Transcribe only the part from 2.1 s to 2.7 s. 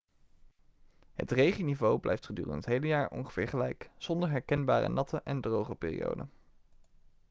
gedurende het